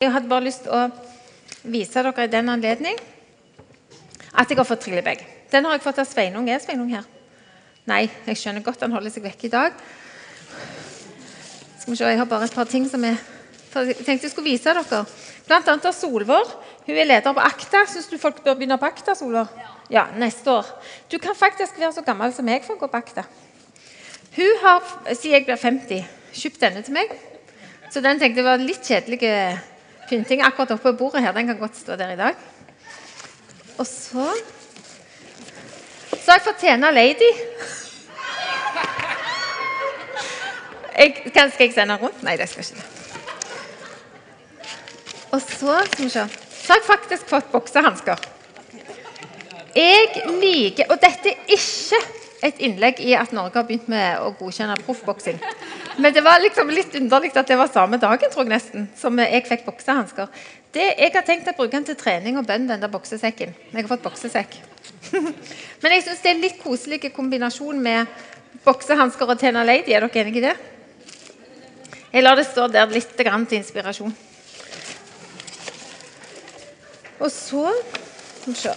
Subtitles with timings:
[0.00, 0.86] Jeg hadde bare lyst til å
[1.68, 2.96] vise dere i den anledning
[4.32, 5.20] at jeg har fått trillebag.
[5.52, 6.46] Den har jeg fått av Sveinung.
[6.48, 7.04] Er Sveinung her?
[7.84, 9.82] Nei, jeg skjønner godt han holder seg vekk i dag.
[11.82, 13.18] Skal vi se, Jeg har bare et par ting som jeg
[13.74, 15.02] tenkte jeg skulle vise dere.
[15.44, 16.48] Blant annet av Solvår.
[16.86, 17.82] Hun er leder på Akta.
[17.84, 19.12] Syns du folk bør begynne på Akta?
[19.12, 19.52] Solvår?
[19.92, 20.70] Ja, neste år.
[21.12, 23.26] Du kan faktisk være så gammel som meg for å gå på Akta.
[24.38, 24.80] Hun har,
[25.12, 26.08] siden jeg blir 50,
[26.40, 27.12] kjøpt denne til meg.
[27.92, 29.20] Så den tenkte jeg var litt kjedelig
[30.10, 31.34] pynting akkurat oppe på bordet her.
[31.36, 32.34] Den kan godt stå der i dag.
[33.78, 34.26] Og så
[36.10, 37.30] Så har jeg fått Tena Lady.
[40.98, 42.22] Jeg, skal jeg sende den rundt?
[42.22, 42.86] Nei, det skal jeg ikke.
[45.30, 48.16] Og så skal vi se Så har jeg faktisk fått boksehansker.
[49.76, 52.00] Jeg liker Og dette er ikke
[52.42, 55.40] et innlegg i at Norge har begynt med å godkjenne proffboksing.
[55.96, 59.18] Men det var liksom litt underlig at det var samme dagen tror jeg nesten, som
[59.18, 60.28] jeg fikk boksehansker.
[60.74, 63.54] Jeg har tenkt å bruke den til trening og bønn, den der boksesekken.
[63.72, 64.54] Jeg har fått boksesekk.
[65.82, 68.06] Men jeg syns det er en litt koselig kombinasjon med
[68.64, 69.90] boksehansker og Tena Lady.
[69.90, 70.54] Er dere enige i det?
[72.10, 74.14] Jeg lar det stå der litt til inspirasjon.
[77.20, 77.66] Og så
[78.40, 78.72] Skal vi se.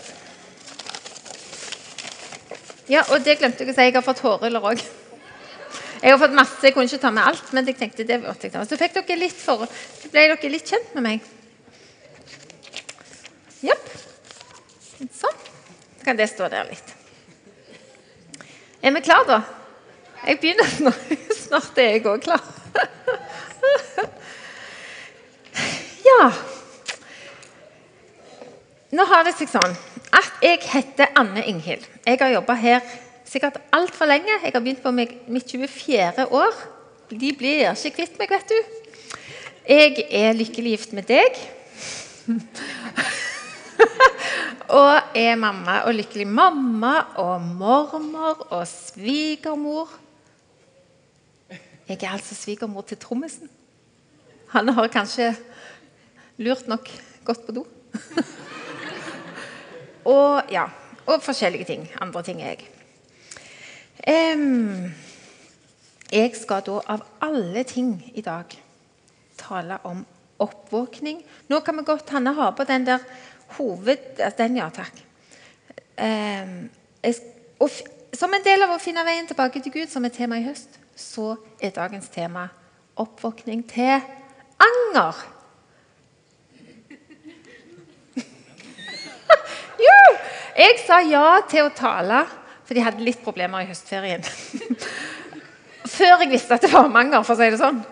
[2.91, 3.85] Ja, og det glemte jeg å si.
[3.85, 4.81] Jeg har fått hårruller òg.
[6.03, 8.35] Jeg har fått masse, jeg kunne ikke ta med alt, men jeg tenkte det var
[8.35, 8.51] jeg.
[8.51, 9.63] Så fikk dere litt for,
[10.11, 11.29] ble dere litt kjent med meg.
[13.63, 13.85] Jepp.
[14.99, 15.13] Sånn.
[15.15, 15.31] Så
[16.03, 16.91] kan det stå der litt.
[18.83, 19.39] Er vi klare, da?
[20.27, 21.13] Jeg begynner snart.
[21.43, 22.43] Snart er jeg òg klar.
[26.03, 26.23] Ja
[28.91, 29.75] Nå har det seg sånn
[30.13, 31.85] at jeg heter Anne Inghild.
[32.03, 32.81] Jeg har jobba her
[33.25, 34.31] sikkert altfor lenge.
[34.43, 36.27] Jeg har begynt på mitt 24.
[36.31, 36.53] år.
[37.09, 38.55] De blir ikke kvitt meg, vet du.
[39.69, 41.37] Jeg er lykkelig gift med deg.
[44.79, 49.91] og er mamma og lykkelig mamma og mormor og svigermor.
[51.87, 53.49] Jeg er altså svigermor til trommisen.
[54.53, 55.33] Han har kanskje
[56.37, 56.89] lurt nok
[57.25, 57.65] gått på do.
[60.13, 60.67] og ja,
[61.05, 61.89] og forskjellige ting.
[62.01, 62.82] Andre ting er jeg.
[66.13, 68.51] Jeg skal da av alle ting i dag
[69.39, 70.05] tale om
[70.43, 71.23] oppvåkning.
[71.47, 72.99] Nå kan vi godt Hanne ha på den der
[73.57, 74.19] hoved...
[74.37, 74.91] Den, ja takk.
[78.13, 80.79] Som en del av å finne veien tilbake til Gud, som er tema i høst,
[80.95, 82.49] så er dagens tema
[82.99, 84.03] oppvåkning til
[84.61, 85.15] anger.
[89.87, 89.99] jo!
[90.59, 92.42] Jeg sa ja til å tale
[92.73, 94.23] for de hadde litt problemer i høstferien.
[95.93, 97.83] Før jeg visste at det var manger, for å si det sånn.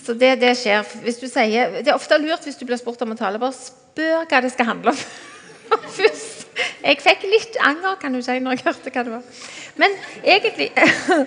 [0.00, 0.86] Så det, det skjer.
[1.12, 3.40] Sier, det er ofte lurt hvis du blir spurt om å tale.
[3.42, 6.46] Bare spør hva det skal handle om først.
[6.80, 9.44] Jeg fikk litt anger kan du si, når jeg hørte hva det var.
[9.82, 10.70] Men egentlig,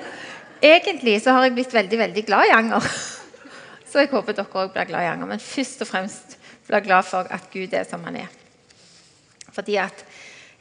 [0.74, 2.92] egentlig så har jeg blitt veldig veldig glad i anger.
[3.86, 5.36] Så jeg håper dere òg blir glad i anger.
[5.36, 8.38] Men først og fremst blir glad for at Gud er som han er.
[9.53, 10.06] Fordi at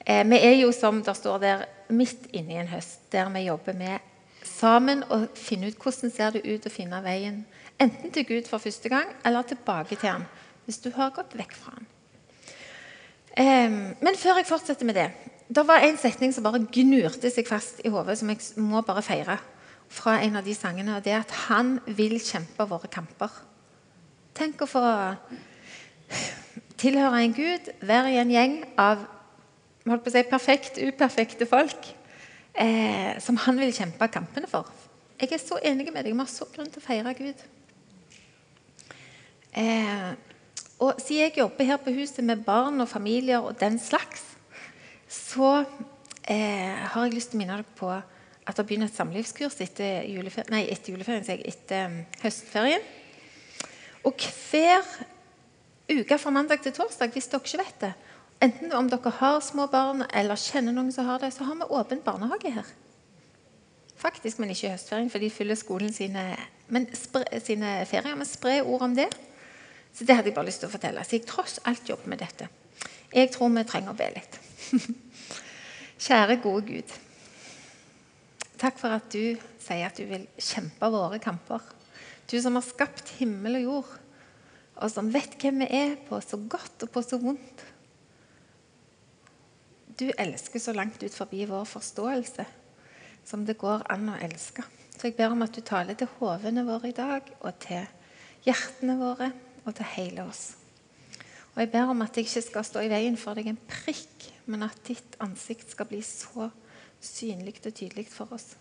[0.05, 3.47] eh, vi er jo, som det står der, midt inne i en høst der vi
[3.47, 3.99] jobber med
[4.47, 7.43] sammen å finne ut hvordan ser det ut å finne veien
[7.81, 10.27] enten til Gud for første gang eller tilbake til ham
[10.67, 11.87] hvis du har gått vekk fra ham.
[13.31, 15.07] Um, men før jeg fortsetter med det
[15.51, 19.03] Det var en setning som bare gnurte seg fast i hodet, som jeg må bare
[19.03, 19.39] feire.
[19.91, 23.33] Fra en av de sangene, og det er at han vil kjempe våre kamper.
[24.39, 24.83] Tenk å få
[26.79, 29.03] tilhøre en Gud, være i en gjeng av
[29.91, 31.91] holdt på å si, perfekt, uperfekte folk
[32.55, 34.69] eh, som han vil kjempe kampene for.
[35.21, 36.15] Jeg er så enig med deg.
[36.15, 37.47] Vi har så grunn til å feire Gud.
[39.61, 40.11] Eh,
[40.81, 44.23] og Siden jeg jobber her på huset med barn og familier og den slags,
[45.11, 45.65] så
[46.25, 50.07] eh, har jeg lyst til å minne dere på at det begynner et samlivskurs etter,
[50.09, 52.87] julefer nei, etter juleferien, etter um, høstferien.
[54.09, 54.17] Og
[54.49, 54.87] hver
[55.91, 57.93] uke fra mandag til torsdag, hvis dere ikke vet det,
[58.41, 61.69] Enten om dere har små barn eller kjenner noen som har det, så har vi
[61.77, 62.69] åpen barnehage her.
[64.01, 66.23] Faktisk, men ikke i høstferien, for de fyller skolen sine,
[66.73, 68.17] men spre, sine ferier.
[68.17, 69.11] Men spre ord om det.
[69.93, 71.05] Så det hadde jeg bare lyst til å fortelle.
[71.05, 72.49] Så jeg tross alt jobber med dette.
[73.13, 74.39] Jeg tror vi trenger å be litt.
[76.07, 76.95] Kjære, gode Gud.
[78.61, 81.61] Takk for at du sier at du vil kjempe våre kamper.
[82.31, 83.93] Du som har skapt himmel og jord,
[84.81, 87.67] og som vet hvem vi er på så godt og på så vondt.
[90.01, 92.47] Du elsker så langt ut forbi vår forståelse
[93.29, 94.65] som det går an å elske.
[94.97, 97.85] Så jeg ber om at du taler til hovene våre i dag, og til
[98.47, 99.31] hjertene våre,
[99.65, 100.55] og til hele oss.
[101.53, 104.31] Og jeg ber om at jeg ikke skal stå i veien for deg en prikk,
[104.51, 106.49] men at ditt ansikt skal bli så
[107.01, 108.55] synlig og tydelig for oss.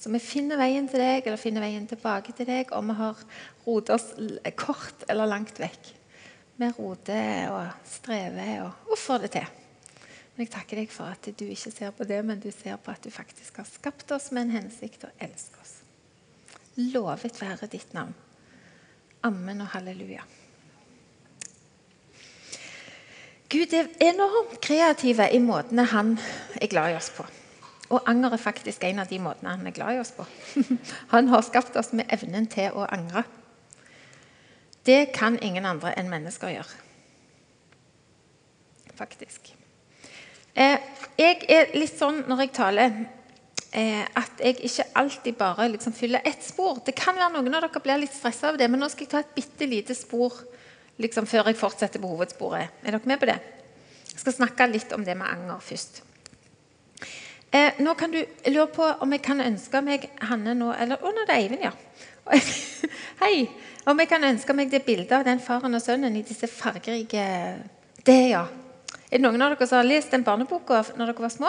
[0.00, 3.20] Så vi finner veien til deg eller finner veien tilbake til deg, om vi har
[3.64, 4.08] rotet oss
[4.58, 5.92] kort eller langt vekk.
[6.60, 9.63] Vi roter og strever og, får det til.
[10.34, 12.90] Men jeg takker deg for at du ikke ser på det, men du ser på
[12.90, 15.76] at du faktisk har skapt oss med en hensikt og elsker oss.
[16.74, 18.14] Lovet være ditt navn.
[19.24, 20.24] Amen og halleluja.
[23.54, 26.16] Gud er enormt kreativ i måtene han
[26.58, 27.26] er glad i oss på.
[27.94, 30.24] Og anger er faktisk en av de måtene han er glad i oss på.
[31.14, 33.22] Han har skapt oss med evnen til å angre.
[34.86, 36.80] Det kan ingen andre enn mennesker gjøre.
[38.96, 39.52] Faktisk.
[40.54, 40.78] Eh,
[41.18, 42.98] jeg er litt sånn når jeg taler,
[43.74, 46.78] eh, at jeg ikke alltid bare liksom fyller ett spor.
[46.86, 49.10] Det kan være noen av dere blir litt stressa av det, men nå skal jeg
[49.10, 50.32] ta et bitte lite spor
[51.02, 52.80] liksom, før jeg fortsetter på hovedsporet.
[52.84, 53.38] Er dere med på det?
[54.12, 56.02] Jeg skal snakke litt om det med anger først.
[57.54, 58.20] Eh, nå kan du
[58.50, 61.62] lure på om jeg kan ønske meg Hanne nå Eller å, nå er det Eivind,
[61.62, 61.70] ja.
[63.22, 63.46] Hei.
[63.86, 67.26] Om jeg kan ønske meg det bildet av den faren og sønnen i disse fargerike
[68.02, 68.46] Det, ja.
[69.14, 71.48] Er det noen av dere som har lest den barneboka når dere var små?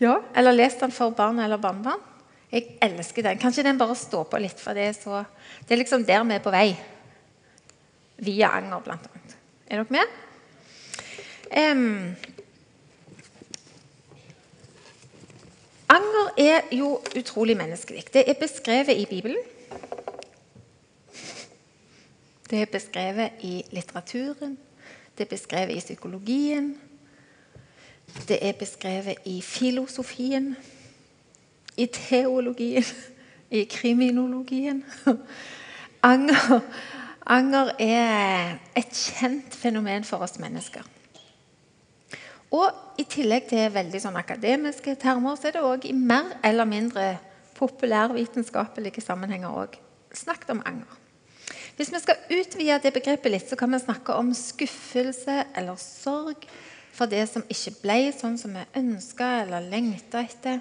[0.00, 0.14] Ja.
[0.32, 2.00] Eller lest den for barn eller barnebarn?
[2.48, 3.40] Jeg elsker den.
[3.42, 5.18] Kanskje den bare står på litt, for det er, så,
[5.68, 6.70] det er liksom der vi er på vei.
[8.24, 9.34] Via anger, blant annet.
[9.68, 10.14] Er dere med?
[11.52, 12.16] Um,
[15.98, 18.06] anger er jo utrolig menneskelig.
[18.14, 19.44] Det er beskrevet i Bibelen.
[22.48, 24.56] Det er beskrevet i litteraturen.
[25.18, 26.76] Det er beskrevet i psykologien.
[28.28, 30.56] Det er beskrevet i filosofien.
[31.76, 32.84] I teologien.
[33.50, 34.84] I kriminologien.
[36.02, 36.60] Anger,
[37.26, 40.84] anger er et kjent fenomen for oss mennesker.
[42.54, 46.68] Og I tillegg til veldig sånn akademiske termer så er det òg i mer eller
[46.70, 47.08] mindre
[47.58, 49.74] populærvitenskapelige sammenhenger
[50.14, 50.94] snakket om anger.
[51.78, 56.42] Hvis vi skal utvide det begrepet litt, så kan vi snakke om skuffelse eller sorg
[56.90, 60.58] for det som ikke ble sånn som vi ønska eller lengta etter,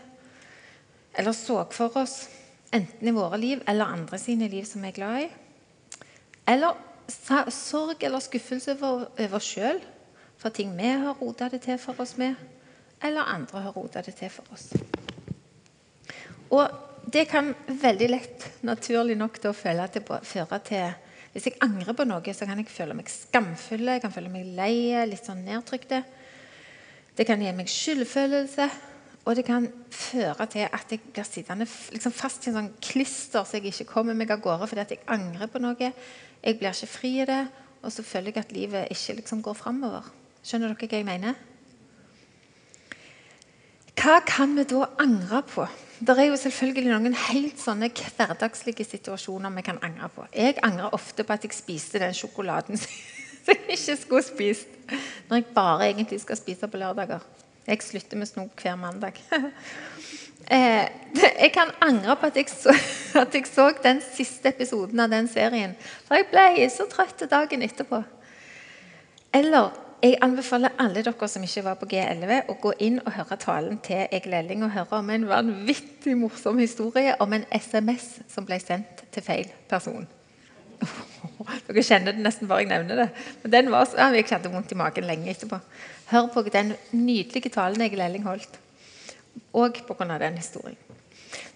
[1.17, 2.27] eller så for oss,
[2.69, 5.31] enten i våre liv eller andre sine liv som vi er glad i.
[6.53, 6.77] Eller
[7.49, 9.81] sorg eller skuffelse over oss sjøl
[10.37, 12.37] for ting vi har rota det til for oss med,
[13.01, 14.69] eller andre har rota det til for oss.
[16.53, 21.06] Og det kan veldig lett, naturlig nok, da, føle til, føre til
[21.38, 24.48] Hvis jeg angrer på noe, så kan jeg føle meg skamfull, jeg kan føle meg
[24.57, 26.00] lei, litt sånn nedtrykte.
[27.13, 28.66] Det kan gi meg skyldfølelse,
[29.22, 33.45] og det kan føre til at jeg blir sittende liksom fast i en sånn klister
[33.45, 35.92] så jeg ikke kommer meg av gårde fordi at jeg angrer på noe.
[36.42, 37.44] Jeg blir ikke fri i det,
[37.86, 40.10] og så føler jeg at livet ikke liksom går framover.
[40.42, 41.38] Skjønner dere hva jeg mener?
[43.94, 45.69] Hva kan vi da angre på?
[45.99, 50.25] Det er jo selvfølgelig noen helt sånne hverdagslige situasjoner vi kan angre på.
[50.35, 54.77] Jeg angrer ofte på at jeg spiste den sjokoladen som jeg ikke skulle spist.
[55.29, 57.25] Når jeg bare egentlig skal spise på lørdager.
[57.67, 59.21] Jeg slutter med snop hver mandag.
[60.47, 60.88] Eh,
[61.41, 62.71] jeg kan angre på at jeg, så,
[63.21, 65.73] at jeg så den siste episoden av den serien.
[66.07, 68.00] For jeg ble så trøtt dagen etterpå.
[69.35, 69.73] Eller
[70.03, 73.79] jeg anbefaler alle dere som ikke var på G11, å gå inn og høre talen
[73.86, 78.60] til Egil Elling og høre om en vanvittig morsom historie om en SMS som ble
[78.62, 80.05] sendt til feil person.
[81.65, 83.07] Dere kjenner det nesten bare jeg nevner det.
[83.41, 85.57] Men den var så, Jeg kjente vondt i magen lenge etterpå.
[86.12, 88.60] Hør på den nydelige talen Egil Elling holdt.
[89.57, 90.17] Og pga.
[90.22, 90.77] den historien.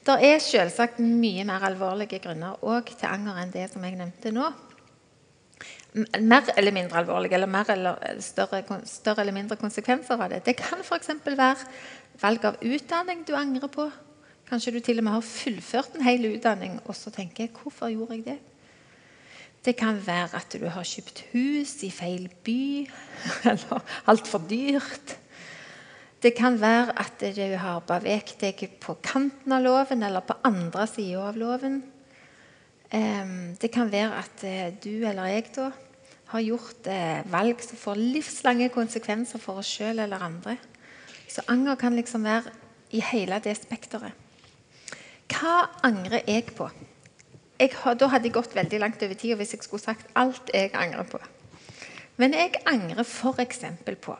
[0.01, 2.57] Det er selvsagt mye mer alvorlige grunner
[2.89, 4.49] til anger enn det som jeg nevnte nå
[5.93, 10.45] mer eller mindre alvorlige eller, mer eller større, større, eller mindre konsekvenser av det.
[10.45, 11.11] Det kan f.eks.
[11.25, 11.55] være
[12.21, 13.89] valg av utdanning du angrer på.
[14.47, 18.15] Kanskje du til og med har fullført en hel utdanning og så tenker 'Hvorfor gjorde
[18.15, 18.39] jeg det?'
[19.65, 22.89] Det kan være at du har kjøpt hus i feil by,
[23.51, 25.17] eller altfor dyrt.
[26.21, 30.87] Det kan være at du har beveget deg på kanten av loven eller på andre
[30.87, 31.83] sida av loven.
[32.91, 35.69] Det kan være at eh, du eller jeg da
[36.31, 40.57] har gjort eh, valg som får livslange konsekvenser for oss sjøl eller andre.
[41.27, 42.51] Så anger kan liksom være
[42.91, 44.11] i hele det spekteret.
[45.31, 46.67] Hva angrer jeg på?
[47.61, 50.73] Jeg, da hadde jeg gått veldig langt over tida hvis jeg skulle sagt alt jeg
[50.75, 51.21] angrer på.
[52.19, 53.63] Men jeg angrer f.eks.
[54.03, 54.17] på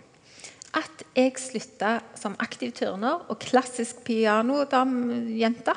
[0.80, 5.76] at jeg slutta som aktiv turner og klassisk pianojente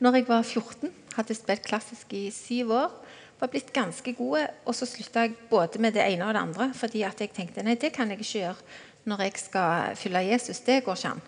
[0.00, 2.94] når jeg var 14 hadde spilt klassisk i syv år
[3.42, 6.70] var blitt ganske gode, og så slutta jeg både med det ene og det andre.
[6.74, 8.56] fordi at jeg tenkte nei, det kan jeg ikke gjøre
[9.04, 10.60] når jeg skal fylle Jesus.
[10.60, 11.22] Det går ikke an.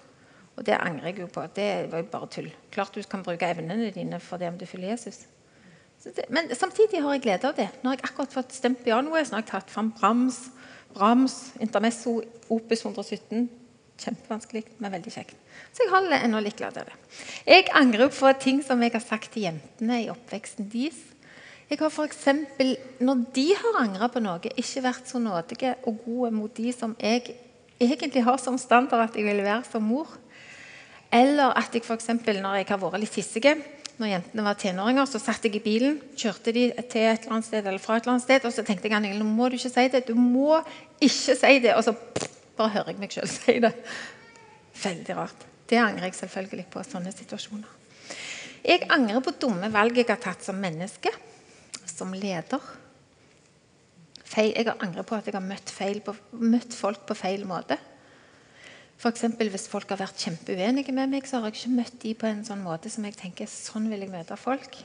[0.57, 1.43] Og det angrer jeg jo på.
[1.57, 2.53] Det var jo bare tull.
[2.71, 5.25] Klart du kan bruke evnene dine for det om du fyller Jesus.
[6.05, 7.69] Det, men samtidig har jeg glede av det.
[7.83, 10.39] Nå har jeg akkurat fått stemt pianoet, så har jeg tatt fram Brams,
[10.95, 13.49] Brahms Intermesso, Opus 117.
[14.03, 15.37] Kjempevanskelig, men veldig kjekt.
[15.75, 16.97] Så jeg holder ennå litt glad av det.
[17.47, 20.99] Jeg angrer på ting som jeg har sagt til jentene i oppveksten deres.
[21.71, 26.31] Jeg har eksempel, Når de har angra på noe, ikke vært så nådige og gode
[26.31, 27.37] mot de som jeg
[27.81, 30.07] egentlig har som standard at jeg vil være som mor.
[31.11, 33.57] Eller at jeg eksempel, når jeg har vært litt hissige
[33.95, 37.47] når jentene var tenåringer, så satt jeg i bilen, kjørte de til et eller annet
[37.47, 39.71] sted, eller fra et eller annet sted, og så tenkte jeg nå må du ikke
[39.71, 40.01] si det.
[40.09, 40.59] Du må
[40.99, 41.77] ikke si det.
[41.77, 41.95] Og så
[42.59, 43.73] bare hører jeg meg sjøl si det.
[44.85, 45.47] Veldig rart.
[45.71, 47.81] Det angrer jeg selvfølgelig på sånne situasjoner.
[48.65, 51.13] Jeg angrer på dumme valg jeg har tatt som menneske,
[51.85, 52.63] som leder.
[54.25, 55.73] Feil, jeg angrer på at jeg har møtt,
[56.05, 57.77] på, møtt folk på feil måte.
[58.99, 62.29] For Hvis folk har vært kjempeuenige med meg, så har jeg ikke møtt dem på
[62.31, 64.79] en sånn måte som jeg tenker sånn vil jeg møte folk.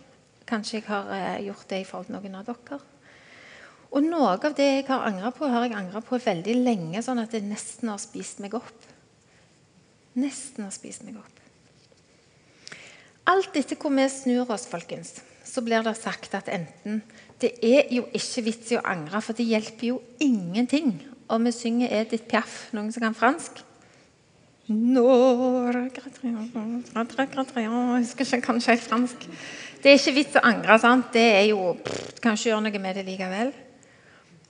[0.50, 2.80] Kanskje jeg har eh, gjort det i forhold til noen av dere.
[3.89, 7.22] Og noe av det jeg har angra på, har jeg angra på veldig lenge, sånn
[7.24, 8.86] at det nesten har spist meg opp.
[10.19, 11.39] Nesten har spist meg opp.
[13.29, 17.01] Alt etter hvor vi snur oss, folkens, så blir det sagt at enten
[17.39, 20.98] Det er jo ikke vits i å angre, for det hjelper jo ingenting
[21.31, 23.62] om vi synger Edith Piaf, noen som kan fransk.
[27.63, 29.25] Jeg husker ikke kanskje helt fransk.
[29.81, 30.77] Det er ikke vits å angre.
[30.81, 31.10] sant?
[31.13, 33.53] Det er jo, pff, kan ikke gjøre noe med det likevel.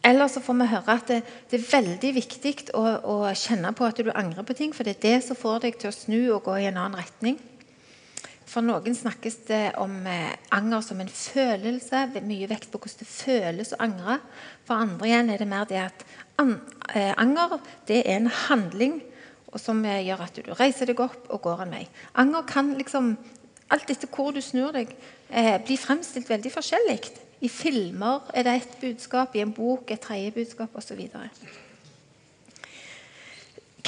[0.03, 1.20] Eller så får vi høre at det,
[1.51, 4.96] det er veldig viktig å, å, kjenne på at du angrer på ting, for det
[4.96, 7.39] er det som får deg til å snu og gå i en annen retning.
[8.50, 12.08] For noen snakkes det om eh, anger som en følelse.
[12.25, 14.18] Mye vekt på hvordan det føles å angre.
[14.65, 16.06] For andre igjen er det mer det at
[16.41, 18.98] eh, anger det er en handling
[19.60, 21.84] som gjør at du reiser deg opp og går en vei.
[22.22, 23.13] Anger kan liksom,
[23.74, 24.96] alt etter hvor du snur deg,
[25.29, 27.01] eh, bli fremstilt veldig forskjellig.
[27.41, 31.00] I filmer er det ett budskap, i en bok et tredje budskap osv.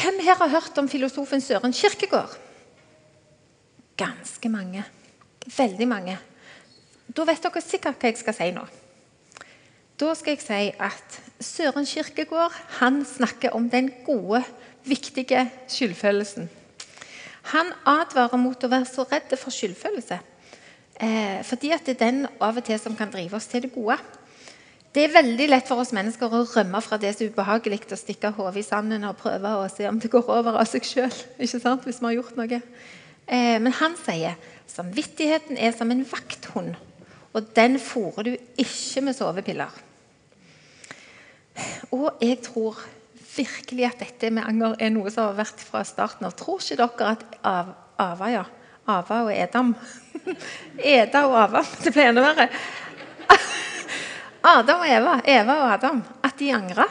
[0.02, 2.38] Hvem her har hørt om filosofen Søren Kirkegård?
[3.98, 4.86] Ganske mange.
[5.58, 6.18] Veldig mange.
[7.12, 8.64] Da vet dere sikkert hva jeg skal si nå.
[10.00, 14.44] Da skal jeg si at Søren Kirkegård han snakker om den gode
[14.88, 16.50] viktige skyldfølelsen.
[17.52, 20.18] Han advarer mot å være så redd for skyldfølelse.
[21.02, 23.74] Eh, fordi at det er den av og til som kan drive oss til det
[23.74, 23.98] gode.
[24.94, 27.98] Det er veldig lett for oss mennesker å rømme fra det som er ubehagelig, og
[27.98, 31.14] stikke hodet i sanden og prøve å se om det går over av seg sjøl.
[31.40, 32.60] Hvis vi har gjort noe.
[33.26, 34.36] Eh, men han sier
[34.70, 36.76] samvittigheten er som en vakthund,
[37.32, 39.72] og den fôrer du ikke med sovepiller.
[41.96, 42.78] Og jeg tror
[43.36, 46.36] virkelig at dette med anger er noe som har vært fra starten av.
[46.38, 48.46] Tror ikke dere at Av, Ava, ja.
[48.92, 49.76] Ava og Edam
[50.98, 51.64] Eda og Ava.
[51.84, 52.48] Det ble enda verre.
[54.42, 56.88] Adam og Eva, Eva og Adam, at de angra.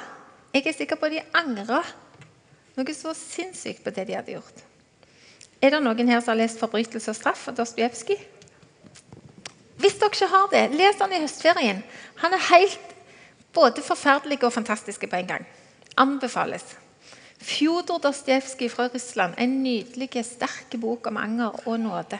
[0.55, 1.81] Jeg er sikker på at de angra
[2.79, 4.63] noe så sinnssykt på det de hadde gjort.
[5.61, 8.21] Er det noen her som har lest 'Forbrytelse og straff' av Dostojevskij?
[9.77, 11.83] Hvis dere ikke har det, les han i høstferien.
[12.17, 12.95] Han er helt
[13.53, 15.47] både forferdelig og fantastisk på en gang
[15.97, 16.65] anbefales.
[17.39, 19.35] Fjodor Dostojevskij fra Russland.
[19.39, 22.19] En nydelig, sterk bok om anger og nåde.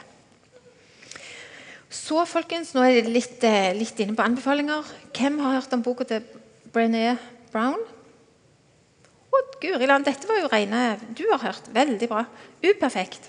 [1.91, 4.87] Så, folkens, nå er jeg litt, eh, litt inne på anbefalinger.
[5.11, 6.23] Hvem har hørt om boka til
[6.71, 7.17] Brené
[7.51, 7.81] Brown?
[9.31, 11.67] Å, Guri land, dette var jo rene Du har hørt.
[11.73, 12.25] Veldig bra.
[12.63, 13.27] Uperfekt.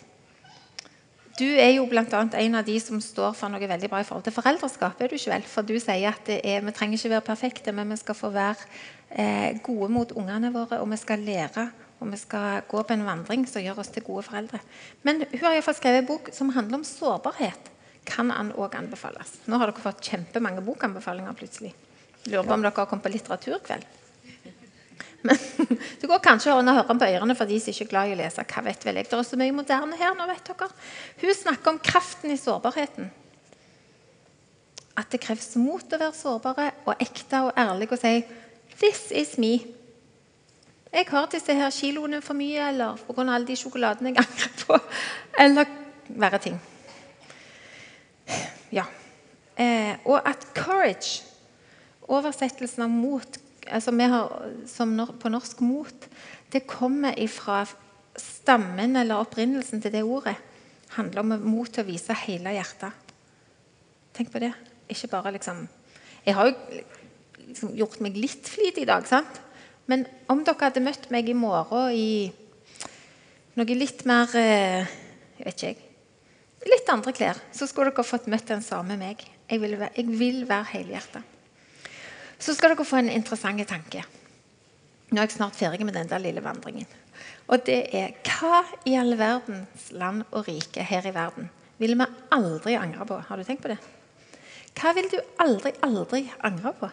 [1.38, 2.04] Du er jo bl.a.
[2.04, 5.00] en av de som står for noe veldig bra i forhold til foreldreskap.
[5.00, 5.42] er du ikke vel?
[5.42, 8.62] For du sier at er, vi trenger ikke være perfekte, men vi skal få være
[9.10, 11.70] eh, gode mot ungene våre, og vi skal lære
[12.02, 14.58] og vi skal gå på en vandring som gjør oss til gode foreldre.
[15.02, 17.71] Men hun har iallfall skrevet en bok som handler om sårbarhet.
[18.04, 19.36] Kan han òg anbefales?
[19.46, 21.72] Nå har dere fått kjempemange bokanbefalinger plutselig.
[22.26, 23.86] Lurer på om dere har kommet på litteraturkveld.
[25.26, 25.38] Men
[26.00, 28.14] Det går kanskje an å høre på ørene for de som ikke er glad i
[28.16, 28.46] å lese.
[28.52, 29.10] Hva vet vel jeg?
[29.10, 30.70] Det er så mye moderne her nå, vet dere.
[31.22, 33.10] Hun snakker om kraften i sårbarheten.
[34.98, 38.18] At det kreves mot å være sårbare og ekte og ærlig og si
[38.80, 39.62] 'This is me'.
[40.92, 43.22] Jeg har disse her kiloene for mye, eller pga.
[43.22, 44.80] alle de sjokoladene jeg angrer på.
[45.38, 45.64] Eller
[46.08, 46.60] verre ting.
[48.72, 48.84] Ja.
[49.56, 51.22] Eh, og at 'courage',
[52.08, 56.08] oversettelsen av mot, altså vi har som på norsk 'mot',
[56.52, 57.66] det kommer ifra
[58.16, 60.36] stammen eller opprinnelsen til det ordet.
[60.92, 62.92] handler om mot til å vise hele hjertet.
[64.12, 64.52] Tenk på det.
[64.88, 65.68] Ikke bare liksom
[66.26, 66.54] Jeg har jo
[67.48, 69.40] liksom gjort meg litt flit i dag, sant?
[69.86, 72.32] Men om dere hadde møtt meg i morgen i
[73.56, 74.86] noe litt mer eh,
[75.38, 75.91] Jeg vet ikke, jeg.
[76.68, 79.22] Litt andre klær, så skulle dere fått møtt den samme meg.
[79.50, 81.22] Jeg vil være, jeg vil være helhjerta.
[82.42, 84.04] Så skal dere få en interessant tanke.
[85.12, 86.86] Nå er jeg snart ferdig med den der lille vandringen.
[87.50, 91.50] Og det er hva i all verdens land og rike her i verden
[91.82, 93.18] vil vi aldri angre på?
[93.26, 93.78] Har du tenkt på det?
[94.78, 96.90] Hva vil du aldri, aldri angre på?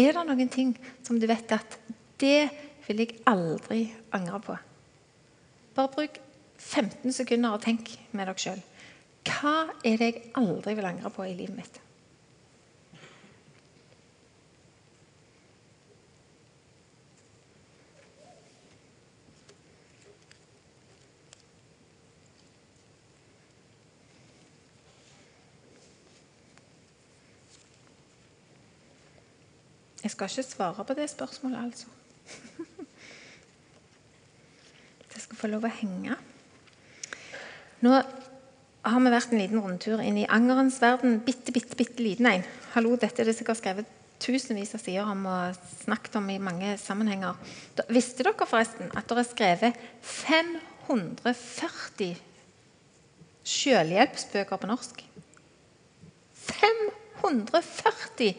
[0.00, 0.74] Er det noen ting
[1.06, 1.76] som du vet at
[2.20, 2.48] det
[2.88, 4.56] vil jeg aldri angre på?
[5.76, 6.18] Bare bruk
[6.58, 8.62] 15 sekunder og tenk med dere sjøl.
[9.24, 11.80] Hva er det jeg aldri vil angre på i livet mitt?
[30.04, 31.86] Jeg skal ikke svare på det spørsmålet, altså.
[35.14, 36.16] Det skal få lov å henge.
[37.80, 38.02] Nå
[38.84, 41.20] har vi vært en liten rundtur inn i angerens verden.
[41.24, 42.42] Bitte, bitte, bitte liten en.
[42.74, 43.86] Hallo, dette er det sikkert skrevet
[44.24, 47.34] tusenvis av sider om og snakket om i mange sammenhenger.
[47.76, 49.72] Da, visste dere forresten at det er skrevet
[50.04, 52.14] 540
[53.54, 54.96] selvhjelpsbøker på norsk?
[56.44, 58.30] 540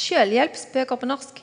[0.00, 1.34] selvhjelpsbøker på norsk.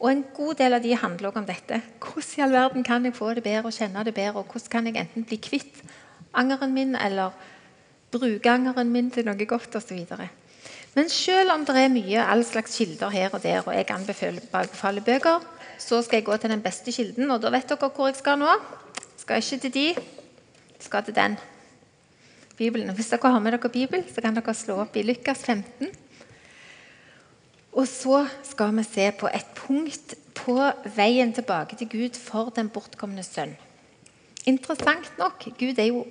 [0.00, 1.76] Og en god del av de handler også om dette.
[2.00, 4.38] Hvordan i all verden kan jeg få det bedre og kjenne det bedre?
[4.40, 5.76] Og hvordan kan jeg enten bli kvitt
[6.34, 7.30] angeren min eller
[8.10, 10.04] bruke angeren min til noe godt osv.
[10.94, 15.04] Men selv om det er mye all slags kilder her og der, og jeg anbefaler
[15.06, 15.44] bøker,
[15.78, 17.30] så skal jeg gå til den beste kilden.
[17.30, 18.50] Og da vet dere hvor jeg skal nå.
[19.20, 19.86] Skal ikke til de,
[20.80, 21.38] skal til den.
[22.58, 22.92] Bibelen.
[22.94, 25.88] Hvis dere har med dere Bibel, så kan dere slå opp i Lukas 15.
[27.72, 30.56] Og så skal vi se på et punkt på
[30.96, 33.54] veien tilbake til Gud for den bortkomne sønn.
[34.50, 36.04] Interessant nok, Gud er jo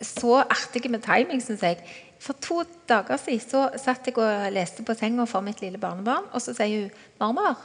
[0.00, 1.82] så artig med timing, syns jeg.
[2.20, 6.28] For to dager siden så satt jeg og leste på senga for mitt lille barnebarn,
[6.32, 7.56] og så sier hun 'Marmar,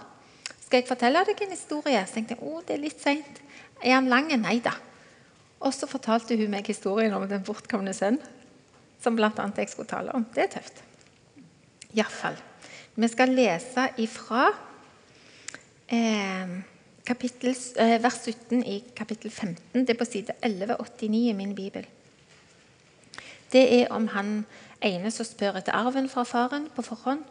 [0.64, 3.42] skal jeg fortelle deg en historie?' Så tenkte jeg å, det er litt seint.
[3.84, 4.28] Er han lang?
[4.28, 4.74] Nei da.
[5.60, 8.20] Og så fortalte hun meg historien om den bortkomne sønn,
[9.02, 9.32] som bl.a.
[9.58, 10.26] jeg skulle tale om.
[10.36, 10.84] Det er tøft.
[11.96, 12.38] Iallfall.
[12.96, 14.48] Vi skal lese ifra
[15.88, 16.56] eh,
[17.04, 19.86] kapittel, eh, vers 17 i kapittel 15.
[19.86, 21.86] Det er på side 1189 i min bibel.
[23.52, 24.46] Det er om han
[24.86, 27.24] ene som spør etter arven fra faren på forhånd.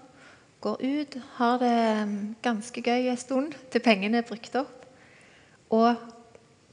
[0.64, 1.77] Går ut, har det
[2.42, 4.87] ganske gøy en stund til pengene er brukt opp.
[5.70, 5.96] Og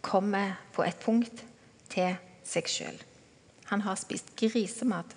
[0.02, 1.44] kommer på et punkt
[1.92, 2.16] til
[2.48, 3.02] seg sjøl.
[3.72, 5.16] Han har spist grisemat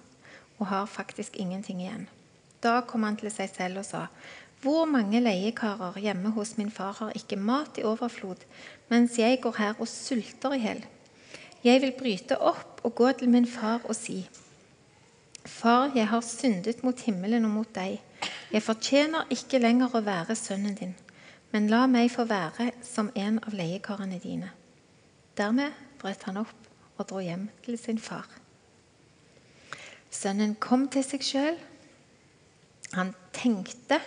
[0.58, 2.08] og har faktisk ingenting igjen.
[2.62, 4.06] Da kom han til seg selv og sa:"
[4.64, 8.36] Hvor mange leiekarer hjemme hos min far har ikke mat i overflod,
[8.88, 10.80] mens jeg går her og sulter i hjel?
[11.64, 14.28] Jeg vil bryte opp og gå til min far og si:"
[15.44, 18.00] Far, jeg har syndet mot himmelen og mot deg.
[18.52, 20.94] Jeg fortjener ikke lenger å være sønnen din,
[21.52, 24.50] men la meg få være som en av leiekarene dine.
[25.36, 28.28] Dermed brøt han opp og dro hjem til sin far.
[30.10, 31.58] Sønnen kom til seg sjøl
[32.94, 33.98] han tenkte,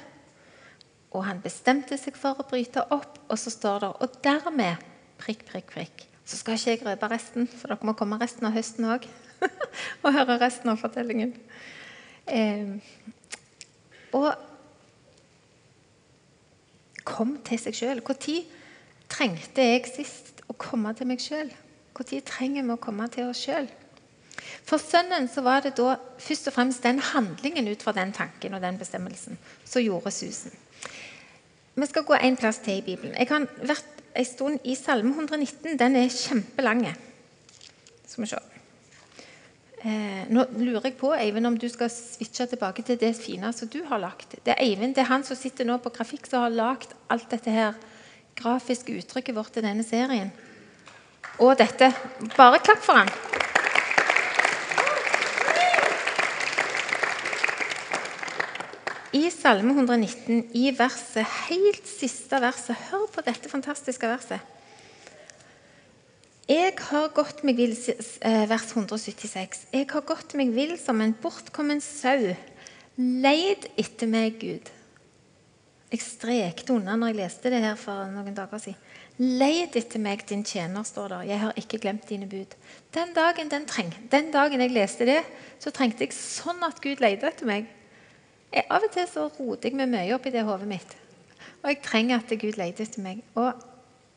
[1.12, 3.18] og han bestemte seg for å bryte opp.
[3.28, 4.84] Og så står det Og dermed
[5.20, 6.06] prikk, prikk, prikk.
[6.28, 9.08] Så skal ikke jeg røpe resten, for dere må komme resten av høsten òg
[10.04, 11.32] og høre resten av fortellingen.
[12.28, 12.76] Eh,
[14.18, 14.34] og
[17.08, 18.04] kom til seg sjøl.
[18.04, 18.44] Når
[19.08, 21.52] trengte jeg sist å komme til meg sjøl?
[21.96, 23.70] Når trenger vi å komme til oss sjøl?
[24.68, 28.54] For sønnen så var det da først og fremst den handlingen ut fra den tanken
[28.54, 30.52] og den bestemmelsen som gjorde susen.
[31.78, 33.16] Vi skal gå en plass til i Bibelen.
[33.16, 35.78] Jeg har vært en stund i Salme 119.
[35.80, 36.86] Den er kjempelang.
[38.08, 38.40] Skal vi se.
[39.78, 43.70] Eh, nå lurer jeg på Eivind, om du skal switche tilbake til det fine som
[43.70, 44.34] du har lagt.
[44.42, 47.30] Det er Eivind, det er han som sitter nå på grafikk, som har lagd alt
[47.30, 47.78] dette her
[48.38, 50.34] grafiske uttrykket vårt i denne serien.
[51.38, 51.92] Og dette.
[52.34, 53.14] Bare klapp for han.
[59.18, 64.54] I Salme 119, i verset, helt siste verset Hør på dette fantastiske verset.
[66.48, 67.74] Jeg har gått meg vill,
[68.22, 69.66] eh, vers 176.
[69.74, 72.36] Jeg har gått meg vill som en bortkommen sau.
[72.98, 74.70] Leid etter meg, Gud.
[75.92, 78.80] Jeg strekte unna når jeg leste det her for noen dager siden.
[79.20, 81.22] Leid etter meg, din tjener, står der.
[81.24, 82.56] Jeg har ikke glemt dine bud.
[82.94, 85.24] Den dagen, den, treng, den dagen jeg leste det,
[85.60, 87.68] så trengte jeg sånn at Gud leide etter meg.
[88.54, 90.96] Jeg, av og til så roter jeg meg mye opp i det hodet mitt.
[91.64, 93.22] Og jeg trenger at Gud leter etter meg.
[93.36, 93.52] Og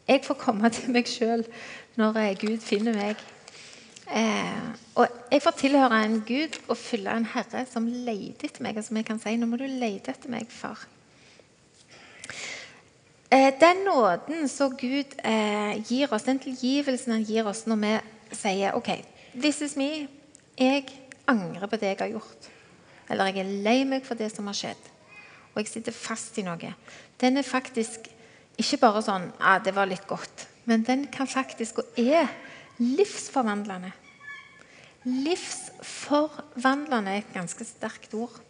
[0.09, 1.45] jeg får komme til meg sjøl
[1.99, 3.27] når eh, Gud finner meg.
[4.11, 8.79] Eh, og jeg får tilhøre en Gud og følge en Herre som leter etter meg.
[8.79, 10.87] Og som jeg kan si nå må du lete etter meg, far.
[13.31, 17.93] Eh, den nåden som Gud eh, gir oss, den tilgivelsen han gir oss når vi
[18.35, 18.91] sier OK,
[19.35, 20.09] this is me.
[20.59, 20.89] Jeg
[21.31, 22.51] angrer på det jeg har gjort.
[23.11, 24.85] Eller jeg er lei meg for det som har skjedd.
[25.53, 26.71] Og jeg sitter fast i noe.
[27.21, 28.01] Den er faktisk
[28.61, 30.37] ikke bare sånn ja, det var litt godt.
[30.69, 32.27] Men den kan faktisk, og er,
[32.79, 33.93] livsforvandlende.
[35.09, 38.41] Livsforvandlende er et ganske sterkt ord.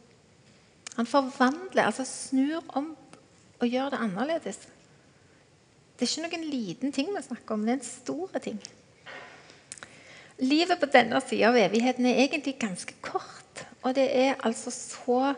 [0.96, 2.96] Han forvandler, altså snur om
[3.60, 4.58] og gjør det annerledes.
[5.96, 8.60] Det er ikke noen liten ting vi snakker om, det er en stor ting.
[10.40, 13.49] Livet på denne sida av evigheten er egentlig ganske kort.
[13.82, 15.34] Og det er altså så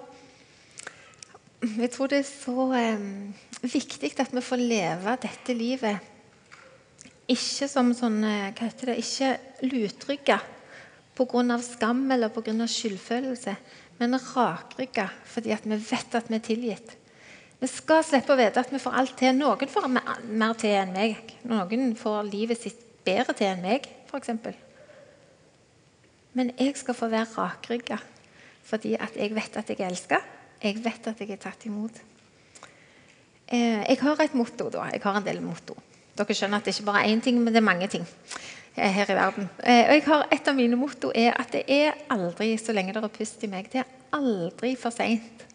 [1.63, 6.09] Jeg tror det er så um, viktig at vi får leve dette livet
[7.31, 9.37] ikke som sånn Hva heter det Ikke
[9.69, 10.41] lutrygga
[11.17, 11.59] pga.
[11.63, 12.67] skam eller pga.
[12.67, 13.57] skyldfølelse,
[13.99, 16.97] men rakrygga fordi at vi vet at vi er tilgitt.
[17.61, 19.37] Vi skal slippe å vite at vi får alt til.
[19.37, 21.37] Noen får mer til enn meg.
[21.45, 24.31] Noen får livet sitt bedre til enn meg, f.eks.
[26.33, 28.01] Men jeg skal få være rakrygga
[28.65, 30.19] fordi at jeg vet at jeg er elska.
[30.63, 32.03] Jeg vet at jeg er tatt imot.
[33.53, 34.71] Eh, jeg har et motto.
[34.71, 34.89] da.
[34.93, 35.77] Jeg har en del motto.
[36.17, 38.07] Dere skjønner at det ikke bare er én ting, men det er mange ting
[38.77, 39.49] eh, her i verden.
[39.65, 42.93] Eh, og jeg har, Et av mine motto er at det er aldri, så lenge
[42.93, 45.47] det er pust i meg, det er aldri for seint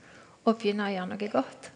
[0.45, 1.71] å begynne å gjøre noe godt.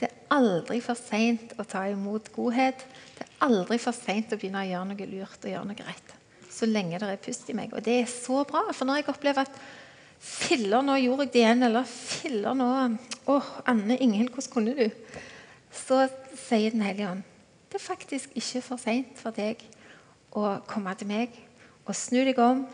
[0.00, 2.86] Det er aldri for seint å ta imot godhet.
[3.18, 6.14] Det er aldri for seint å begynne å gjøre noe lurt og gjøre noe rett.
[6.50, 7.74] Så lenge det er pust i meg.
[7.76, 8.64] Og det er så bra.
[8.72, 9.60] For når jeg opplever at
[10.20, 11.66] Filler, nå gjorde jeg det igjen.
[11.70, 12.70] Eller filler, nå
[13.30, 14.86] Å, Anne Inghild, hvordan kunne du?
[15.72, 16.04] Så
[16.36, 17.26] sier Den hellige ånd
[17.70, 19.60] det er faktisk ikke for seint for deg
[20.34, 21.36] å komme til meg
[21.84, 22.64] og snu deg om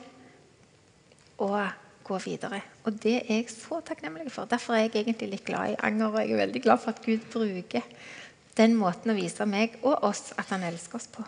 [1.44, 1.59] og
[2.06, 2.62] gå videre.
[2.88, 4.48] Og det er jeg så takknemlig for.
[4.48, 7.02] Derfor er jeg egentlig litt glad i anger, og jeg er veldig glad for at
[7.04, 7.85] Gud bruker
[8.56, 11.26] den måten å vise meg og oss at han elsker oss på.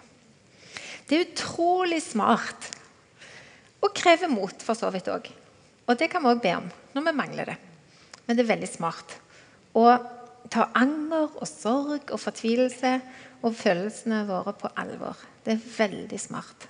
[1.08, 2.70] Det er utrolig smart
[3.84, 5.28] og krever mot, for så vidt òg.
[5.88, 7.58] Og det kan vi òg be om når vi mangler det.
[8.26, 9.16] Men det er veldig smart
[9.76, 9.86] å
[10.52, 12.98] ta anger og sorg og fortvilelse
[13.44, 15.16] og følelsene våre på alvor.
[15.44, 16.68] Det er veldig smart.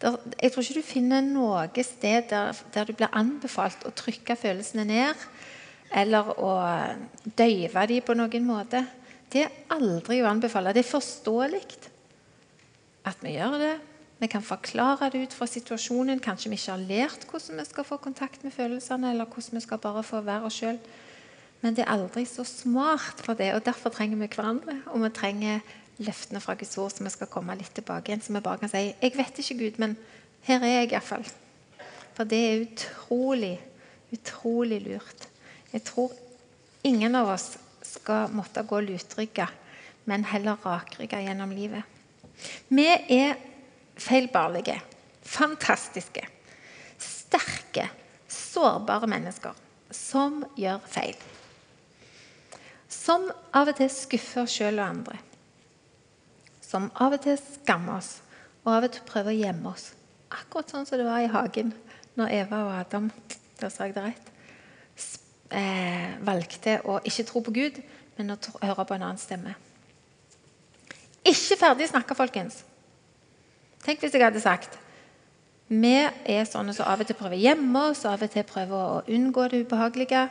[0.00, 4.86] Jeg tror ikke du finner noe sted der, der, du blir anbefalt å trykke følelsene
[4.88, 5.26] ned
[5.92, 6.54] eller å
[7.36, 8.84] døyve dem på noen måte.
[9.30, 10.72] Det er aldri å anbefale.
[10.72, 11.62] Det er forståelig
[13.10, 13.74] at vi gjør det.
[14.20, 16.20] Vi kan forklare det ut fra situasjonen.
[16.20, 19.62] Kanskje vi ikke har lært hvordan vi skal få kontakt med følelsene, eller hvordan vi
[19.64, 20.80] skal bare få være oss sjøl.
[21.60, 24.76] Men det er aldri så smart for det, og derfor trenger vi hverandre.
[24.92, 25.64] Og vi trenger
[26.00, 28.20] løftene fra Guds ord, så vi skal komme litt tilbake igjen.
[28.24, 29.96] Så vi bare kan si 'Jeg vet ikke, Gud, men
[30.42, 31.32] her er jeg iallfall'.
[32.14, 33.60] For det er utrolig,
[34.12, 35.28] utrolig lurt.
[35.72, 36.12] Jeg tror
[36.84, 39.46] ingen av oss skal måtte gå lutrygga,
[40.04, 41.82] men heller rakrygga gjennom livet.
[42.68, 43.34] Vi er
[44.00, 44.78] feilbarlige,
[45.22, 46.24] fantastiske,
[47.00, 47.88] sterke,
[48.30, 49.58] sårbare mennesker
[49.94, 51.18] som gjør feil.
[52.90, 55.18] Som av og til skuffer sjøl og andre.
[56.62, 58.16] Som av og til skammer oss,
[58.64, 59.90] og av og til prøver å gjemme oss.
[60.30, 61.72] Akkurat sånn som det var i hagen
[62.18, 63.08] når Eva og Adam
[63.60, 64.30] der sa jeg det rett,
[65.52, 67.82] eh, valgte å ikke tro på Gud,
[68.16, 69.54] men å høre på en annen stemme.
[71.24, 72.62] Ikke ferdig snakka, folkens.
[73.84, 74.78] Tenk hvis jeg hadde sagt
[75.70, 78.74] vi er sånne som av og til prøver å gjemme oss, av og til prøver
[78.74, 80.24] å unngå det ubehagelige.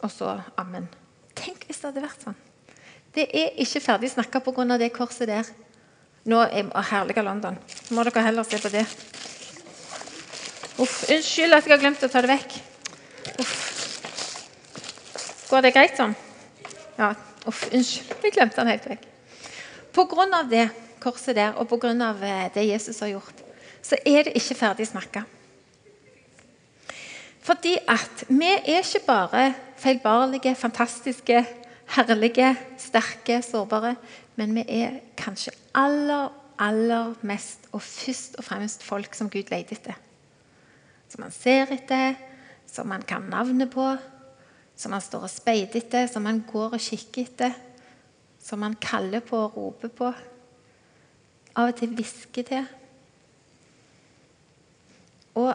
[0.00, 0.86] Og så ammen.
[1.36, 2.38] Tenk hvis det hadde vært sånn.
[3.12, 4.78] Det er ikke ferdig snakka pga.
[4.78, 5.44] det korset der.
[6.24, 7.58] Nå er Herlige London.
[7.90, 8.86] Må dere heller se på det.
[10.80, 12.56] Uff, unnskyld at jeg har glemt å ta det vekk.
[13.40, 13.54] Uff.
[15.50, 16.16] Går det greit sånn?
[16.96, 17.12] Ja.
[17.44, 18.24] Uff, unnskyld.
[18.24, 19.06] Jeg glemte den helt vekk.
[19.92, 20.70] På grunn av det
[21.06, 21.94] korset der, og pga.
[21.94, 23.42] Eh, det Jesus har gjort,
[23.82, 25.22] så er det ikke ferdig snakka.
[27.46, 31.44] Fordi at vi er ikke bare feilbarlige, fantastiske,
[31.94, 33.94] herlige, sterke, sårbare.
[34.36, 39.78] Men vi er kanskje aller, aller mest og først og fremst folk som Gud leter
[39.78, 39.94] etter.
[41.08, 42.18] Som han ser etter,
[42.66, 43.94] som han kan navnet på,
[44.76, 47.54] som han står og speider etter, som han går og kikker etter.
[48.42, 50.10] Som han kaller på og roper på.
[51.56, 52.66] Av og til hvisker til.
[55.36, 55.52] Og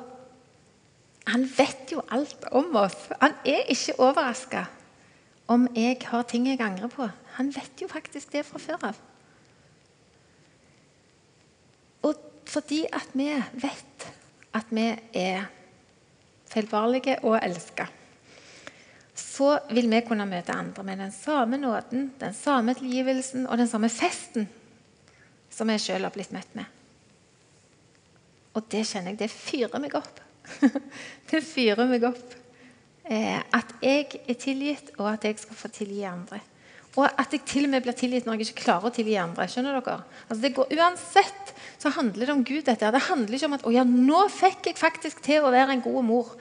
[1.29, 2.97] han vet jo alt om oss.
[3.21, 4.65] Han er ikke overraska
[5.51, 7.07] om jeg har ting jeg angrer på.
[7.37, 8.99] Han vet jo faktisk det fra før av.
[12.07, 13.29] Og fordi at vi
[13.61, 14.07] vet
[14.57, 15.45] at vi er
[16.51, 17.85] feilbarlige og elska,
[19.15, 23.67] så vil vi kunne møte andre med den samme nåden, den samme tilgivelsen og den
[23.67, 24.49] samme festen
[25.61, 26.77] som jeg sjøl har blitt møtt med.
[28.57, 30.21] Og det kjenner jeg, det fyrer meg opp.
[31.29, 32.33] det fyrer meg opp.
[33.05, 36.41] Eh, at jeg er tilgitt, og at jeg skal få tilgi andre.
[36.97, 39.45] Og at jeg til og med blir tilgitt når jeg ikke klarer å tilgi andre.
[39.47, 40.01] skjønner dere?
[40.27, 42.65] Altså går, uansett så handler det om Gud.
[42.67, 42.91] dette.
[42.91, 45.85] Det handler ikke om at å ja, nå fikk jeg faktisk til å være en
[45.85, 46.33] god mor.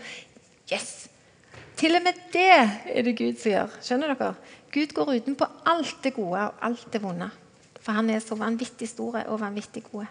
[0.72, 1.06] Yes!
[1.78, 3.78] Til og med det er det Gud som gjør.
[3.84, 4.32] skjønner dere?
[4.74, 7.30] Gud går utenpå alt det gode og alt det vonde.
[7.90, 10.06] For han er så vanvittig store og vanvittig gode.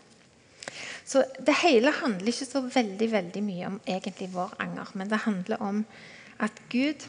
[1.08, 5.22] Så det hele handler ikke så veldig veldig mye om egentlig vår anger, men det
[5.24, 5.80] handler om
[6.44, 7.06] at Gud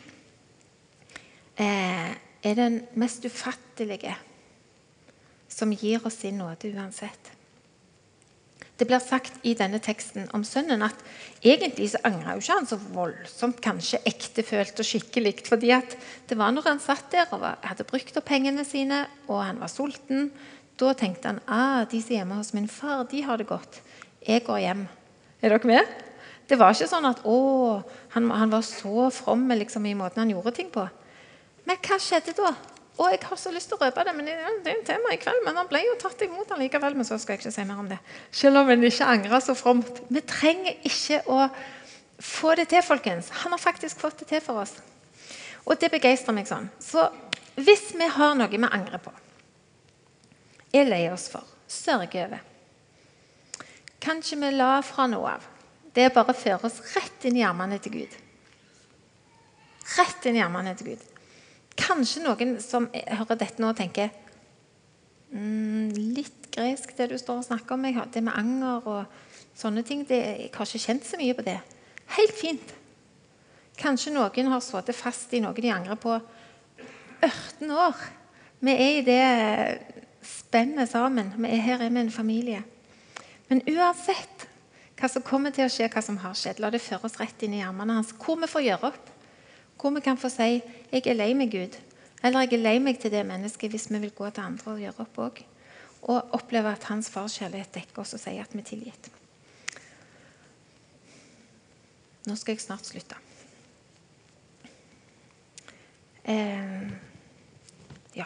[1.59, 4.15] eh, er den mest ufattelige
[5.51, 7.33] som gir oss sin nåde uansett.
[8.79, 11.03] Det blir sagt i denne teksten om sønnen at
[11.43, 15.35] egentlig så angra jo ikke han så voldsomt kanskje ektefølt og skikkelig.
[15.51, 15.99] fordi at
[16.31, 19.69] det var når han satt der og hadde brukt opp pengene sine og han var
[19.69, 20.31] sulten,
[20.81, 23.81] da tenkte han ah, de som er hjemme hos min far, de har det godt.
[24.27, 24.87] Jeg går hjem.
[25.41, 25.95] Er dere med?
[26.51, 27.39] Det var ikke sånn at å,
[28.15, 30.83] han, han var så from liksom, i måten han gjorde ting på.
[31.69, 32.53] Men hva skjedde da?
[33.01, 35.21] Og jeg har så lyst til å røpe det, men det er en tema i
[35.21, 35.41] kveld.
[35.47, 37.89] Men han ble jo tatt imot likevel, men så skal jeg ikke si mer om
[37.89, 37.97] det.
[38.35, 40.03] Selv om han ikke angrer så fromt.
[40.13, 41.47] Vi trenger ikke å
[42.21, 43.31] få det til, folkens.
[43.45, 44.75] Han har faktisk fått det til for oss.
[45.65, 46.69] Og det begeistrer meg sånn.
[46.83, 47.07] Så
[47.57, 49.15] hvis vi har noe vi angrer på,
[50.73, 52.47] er lei oss for, sørger over
[54.01, 55.47] kan vi la fra noe av.
[55.93, 58.15] Det er bare å føre oss rett inn i armene til Gud.
[59.99, 61.03] Rett inn i armene til Gud.
[61.81, 64.11] Kanskje noen som hører dette nå, tenker
[65.33, 67.87] mm, Litt gresk, det du står og snakker om.
[68.11, 70.07] Det med anger og sånne ting.
[70.09, 71.59] Det, jeg har ikke kjent så mye på det.
[72.17, 72.77] Helt fint.
[73.81, 76.17] Kanskje noen har sittet fast i noe de angrer på
[77.21, 78.01] 18 år.
[78.61, 79.25] Vi er i det
[80.51, 81.31] spennet sammen.
[81.39, 82.65] Vi er her er vi en familie.
[83.49, 84.49] Men uansett
[84.99, 87.47] hva som kommer til å skje, hva som har skjedd, la det føre oss rett
[87.47, 89.13] inn i armene hans, hvor vi får gjøre opp.
[89.81, 90.61] Hvor vi kan få si
[90.93, 91.79] 'Jeg er lei meg, Gud',
[92.23, 94.81] eller 'Jeg er lei meg til det mennesket', hvis vi vil gå til andre og
[94.81, 95.45] gjøre opp òg.
[96.03, 99.11] Og oppleve at hans farskjærlighet dekker oss og sier at vi er tilgitt.
[102.27, 103.17] Nå skal jeg snart slutte.
[106.25, 106.91] Eh,
[108.15, 108.25] ja.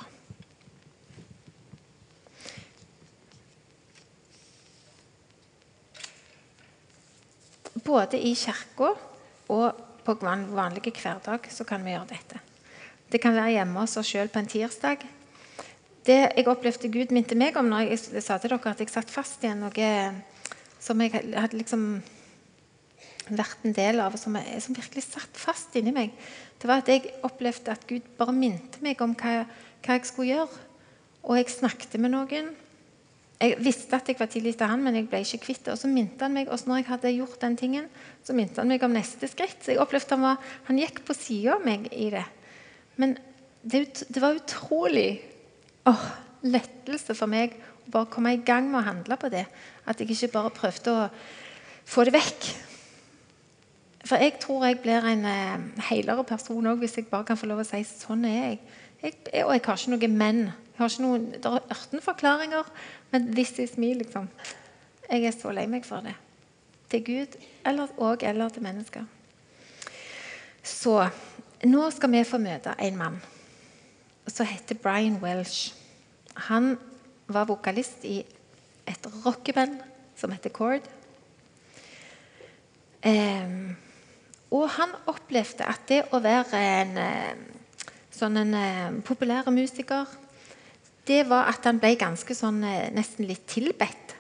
[7.83, 8.93] Både i kirka
[9.51, 12.41] og på vanlige hverdag så kan vi gjøre dette.
[13.11, 15.05] Det kan være hjemme hos oss sjøl på en tirsdag.
[16.05, 19.11] Det jeg opplevde Gud minte meg om når jeg sa til dere at jeg satt
[19.11, 19.91] fast i noe
[20.83, 22.03] som jeg hadde liksom
[23.33, 26.13] vært en del av, som, jeg, som virkelig satt fast inni meg,
[26.61, 29.47] det var at jeg opplevde at Gud bare minte meg om hva,
[29.85, 30.61] hva jeg skulle gjøre.
[31.25, 32.51] Og jeg snakket med noen,
[33.41, 35.75] jeg visste at jeg var tilgitt av han, men jeg ble ikke kvitt det.
[35.75, 37.87] Og så minte han meg, også når jeg hadde gjort den tingen,
[38.25, 39.59] så minte han meg om neste skritt.
[39.61, 42.25] Så jeg opplevde han, var, han gikk på sida av meg i det.
[43.01, 43.17] Men
[43.63, 45.09] det, det var utrolig
[45.91, 46.07] oh,
[46.47, 49.45] lettelse for meg å bare komme i gang med å handle på det.
[49.91, 51.09] At jeg ikke bare prøvde å
[51.85, 52.49] få det vekk.
[54.05, 57.49] For jeg tror jeg blir en helere heilere person òg hvis jeg bare kan få
[57.49, 58.59] lov å si sånn er jeg.
[59.03, 60.45] jeg og jeg har ikke noe men.
[60.75, 62.71] Jeg har ikke noen, Det er 18 forklaringer,
[63.13, 64.29] men this is me, liksom.
[65.11, 66.17] Jeg er så lei meg for det.
[66.91, 69.05] Til Gud eller, og eller til mennesker.
[70.63, 71.09] Så
[71.65, 73.21] nå skal vi få møte en mann
[74.27, 75.75] som heter Brian Welsh.
[76.49, 76.75] Han
[77.29, 78.25] var vokalist i
[78.89, 79.79] et rockeband
[80.17, 80.91] som heter Cord.
[83.05, 83.77] Um,
[84.51, 87.41] og han opplevde at det å være en eh,
[88.15, 90.09] sånn en uh, populær musiker
[91.07, 94.15] det var at han ble ganske sånn eh, nesten litt tilbedt.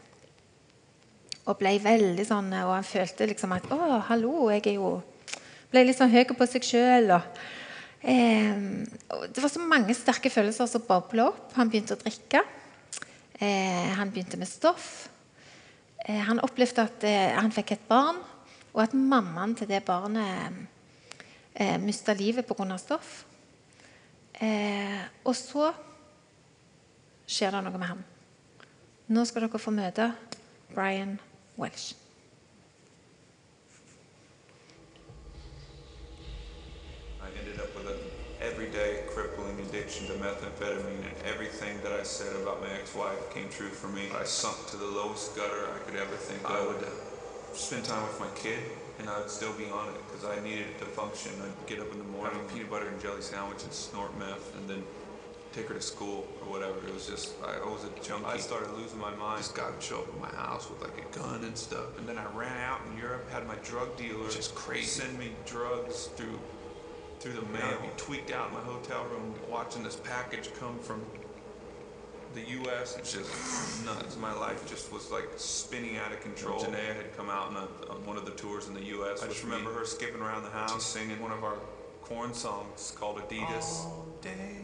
[1.45, 5.03] Og ble veldig sånn, og han følte liksom at 'Å, hallo, jeg er jo
[5.75, 7.09] Ble litt sånn høy på seg sjøl.
[7.99, 8.55] Eh,
[9.27, 11.51] det var så mange sterke følelser som bobla opp.
[11.57, 12.45] Han begynte å drikke.
[13.41, 15.09] Eh, han begynte med stoff.
[16.07, 18.21] Eh, han opplevde at eh, han fikk et barn,
[18.71, 20.69] og at mammaen til det barnet
[21.55, 22.79] eh, mista livet pga.
[22.79, 23.25] stoff.
[24.39, 25.73] Eh, og så
[27.27, 28.05] skjer det noe med ham.
[29.09, 30.13] Nå skal dere få møte
[30.75, 31.19] Brian
[31.59, 31.95] Welsh.
[37.21, 38.01] I ended up with an
[38.41, 43.71] everyday crippling addiction to methamphetamine, and everything that I said about my ex-wife came true
[43.71, 44.09] for me.
[44.13, 46.45] I sunk to the lowest gutter I could ever think.
[46.51, 46.85] I would
[47.55, 48.61] spend time with my kid,
[48.99, 51.33] and I would still be on it because I needed it to function.
[51.41, 54.69] I'd get up in the morning, peanut butter and jelly sandwich, and snort meth, and
[54.69, 54.83] then
[55.55, 56.77] take her to school or whatever.
[56.87, 58.27] It was just I, I was a junkie.
[58.27, 59.39] I started losing my mind.
[59.39, 62.09] This guy would show up at my house with like a gun and stuff, and
[62.09, 66.09] then I ran out in Europe, had my drug dealer just crazy send me drugs
[66.17, 66.39] through
[67.21, 67.63] through the mail.
[67.65, 71.03] I'd be tweaked out in my hotel room watching this package come from
[72.35, 72.97] the U.S.
[72.99, 74.17] It's just nuts.
[74.17, 76.59] My life just was like spinning out of control.
[76.59, 79.23] Janaea had come out on, a, on one of the tours in the U.S.
[79.23, 81.57] I just remember her skipping around the house, singing one of our
[82.03, 83.85] corn songs called Adidas.
[83.85, 84.64] All day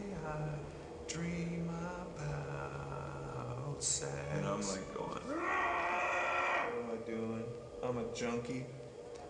[1.11, 1.69] dream
[2.15, 4.13] about sex.
[4.33, 5.37] And I'm like going, what
[6.77, 7.43] am I doing?
[7.83, 8.65] I'm a junkie.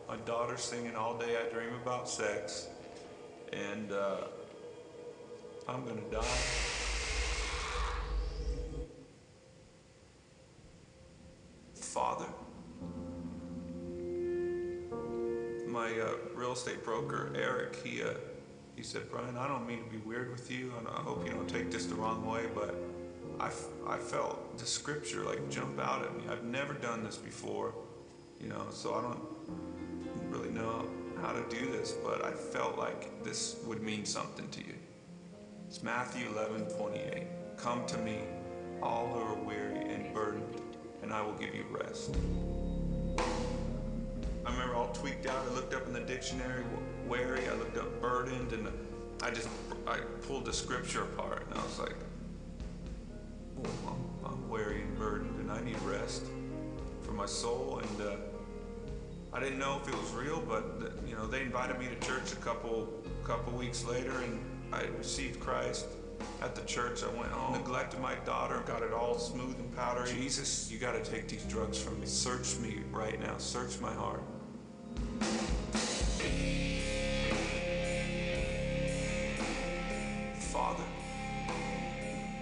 [0.08, 2.68] My daughter's singing all day I dream about sex.
[3.52, 4.28] And uh,
[5.68, 6.22] I'm gonna die.
[11.74, 12.28] Father.
[15.68, 18.14] My uh, real estate broker, Eric, he, uh,
[18.82, 21.32] he said, Brian, I don't mean to be weird with you, and I hope you
[21.32, 22.74] don't take this the wrong way, but
[23.40, 23.52] I,
[23.88, 26.24] I felt the scripture like jump out at me.
[26.32, 27.76] I've never done this before,
[28.42, 30.88] you know, so I don't really know
[31.22, 34.74] how to do this, but I felt like this would mean something to you.
[35.68, 37.28] It's Matthew 11, 28.
[37.58, 38.18] Come to me,
[38.82, 40.60] all who are weary and burdened,
[41.04, 42.16] and I will give you rest.
[44.44, 45.46] I remember all tweaked out.
[45.52, 46.64] I looked up in the dictionary,
[47.12, 47.46] weary.
[47.50, 48.70] I looked up burdened, and
[49.22, 49.50] I just
[49.86, 51.96] I pulled the scripture apart, and I was like,
[53.66, 56.24] oh, I'm, I'm weary and burdened, and I need rest
[57.02, 57.82] for my soul.
[57.84, 58.16] And uh,
[59.34, 60.64] I didn't know if it was real, but
[61.06, 62.88] you know, they invited me to church a couple
[63.26, 64.40] couple weeks later, and
[64.72, 65.88] I received Christ
[66.42, 67.04] at the church.
[67.04, 70.14] I went home, neglected my daughter, got it all smooth and powdery.
[70.14, 72.06] Jesus, you got to take these drugs from me.
[72.06, 73.38] Search me right now.
[73.38, 74.24] Search my heart.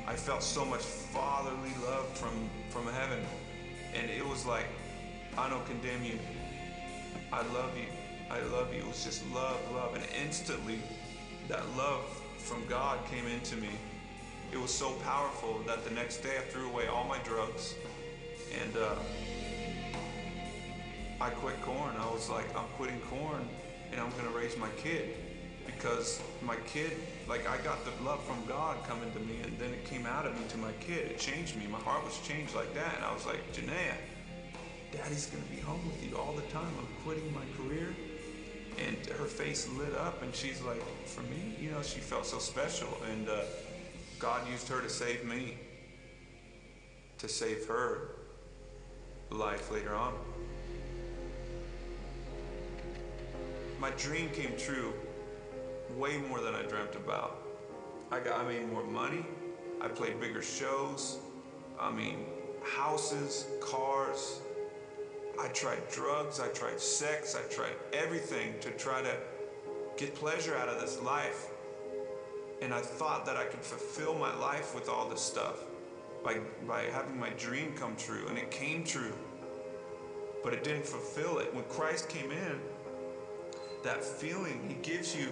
[0.09, 3.19] I felt so much fatherly love from from heaven,
[3.93, 4.65] and it was like,
[5.37, 6.17] I don't condemn you.
[7.31, 7.85] I love you.
[8.31, 8.79] I love you.
[8.79, 10.79] It was just love, love, and instantly,
[11.47, 12.03] that love
[12.39, 13.69] from God came into me.
[14.51, 17.75] It was so powerful that the next day I threw away all my drugs
[18.63, 18.95] and uh,
[21.21, 21.95] I quit corn.
[21.99, 23.47] I was like, I'm quitting corn
[23.91, 25.15] and I'm going to raise my kid
[25.65, 26.91] because my kid,
[27.27, 30.25] like I got the love from God coming to me and then it came out
[30.25, 31.11] of me to my kid.
[31.11, 31.67] It changed me.
[31.67, 32.95] My heart was changed like that.
[32.95, 33.95] And I was like, Janaea,
[34.91, 36.71] daddy's going to be home with you all the time.
[36.79, 37.93] I'm quitting my career
[38.87, 42.39] and her face lit up and she's like for me you know she felt so
[42.39, 43.41] special and uh,
[44.19, 45.57] god used her to save me
[47.17, 48.11] to save her
[49.31, 50.13] life later on
[53.79, 54.93] my dream came true
[55.97, 57.41] way more than i dreamt about
[58.11, 59.25] i got i made more money
[59.81, 61.19] i played bigger shows
[61.79, 62.25] i mean
[62.63, 64.41] houses cars
[65.39, 69.15] I tried drugs, I tried sex, I tried everything to try to
[69.95, 71.47] get pleasure out of this life.
[72.61, 75.63] And I thought that I could fulfill my life with all this stuff
[76.25, 78.27] by, by having my dream come true.
[78.27, 79.13] And it came true,
[80.43, 81.53] but it didn't fulfill it.
[81.55, 82.59] When Christ came in,
[83.83, 85.29] that feeling, He gives you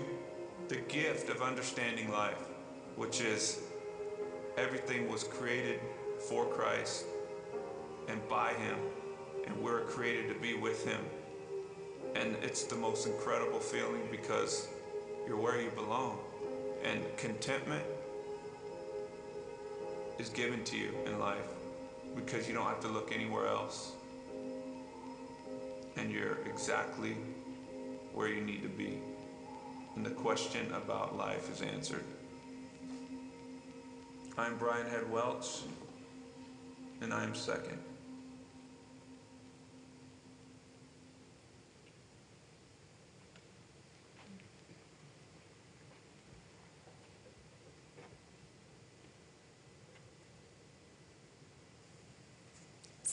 [0.67, 2.41] the gift of understanding life,
[2.95, 3.59] which is
[4.57, 5.79] everything was created
[6.27, 7.05] for Christ
[8.07, 8.77] and by Him
[9.47, 10.99] and we're created to be with Him.
[12.15, 14.67] And it's the most incredible feeling because
[15.27, 16.19] you're where you belong.
[16.83, 17.83] And contentment
[20.19, 21.47] is given to you in life
[22.15, 23.93] because you don't have to look anywhere else.
[25.95, 27.15] And you're exactly
[28.13, 28.99] where you need to be.
[29.95, 32.03] And the question about life is answered.
[34.37, 35.61] I'm Brian Head Welch,
[37.01, 37.79] and I am second.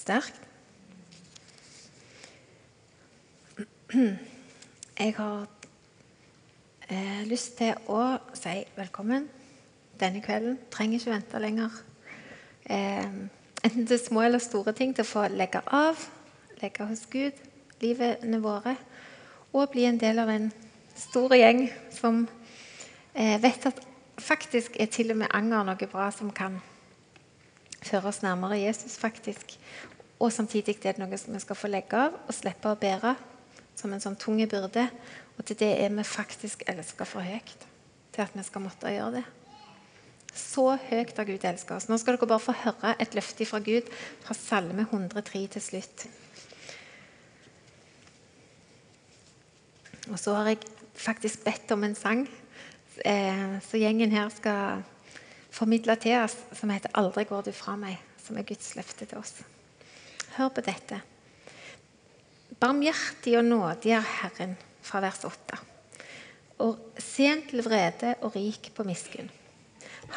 [0.04, 0.40] sterkt.
[4.98, 5.48] Jeg har
[6.88, 9.28] eh, lyst til å si velkommen
[10.00, 10.58] denne kvelden.
[10.72, 11.78] Trenger ikke vente lenger.
[12.64, 13.06] Eh,
[13.64, 16.00] enten til små eller store ting, til å få legge av,
[16.62, 17.40] legge hos Gud,
[17.82, 18.76] livene våre,
[19.52, 20.50] og bli en del av en
[20.98, 22.24] stor gjeng som
[23.14, 23.82] eh, vet at
[24.18, 26.60] faktisk er til og med anger noe bra som kan
[27.84, 29.56] føre oss nærmere Jesus, faktisk.
[30.22, 33.14] Og samtidig er det noe som vi skal få legge av og slippe å bære
[33.76, 34.88] som en sånn tung byrde.
[35.38, 37.66] Og til det er vi faktisk elska for høyt
[38.14, 39.24] til at vi skal måtte gjøre det.
[40.34, 41.88] Så høyt har Gud elska oss.
[41.88, 43.90] Nå skal dere bare få høre et løfte fra Gud
[44.24, 46.06] fra Salme 103 til slutt.
[50.10, 50.64] Og så har jeg
[50.94, 52.26] faktisk bedt om en sang
[53.04, 54.84] eh, så gjengen her skal
[55.54, 59.18] formidle til oss, som heter 'Aldri går du fra meg', som er Guds løfte til
[59.18, 59.42] oss.
[60.36, 61.00] Hør på dette.
[62.60, 65.58] Barmhjertig og nådig er Herren, fra vers 8.
[66.64, 69.30] Og sent til vrede og rik på miskunn.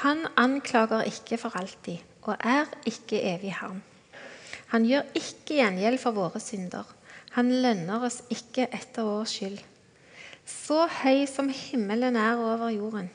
[0.04, 3.82] Han anklager ikke for alltid og er ikke evig harm.
[4.68, 6.84] Han gjør ikke gjengjeld for våre synder.
[7.38, 9.62] Han lønner oss ikke etter vår skyld.
[10.48, 13.10] Så høy som himmelen er over jorden,